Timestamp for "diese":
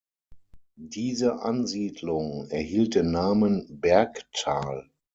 0.79-1.43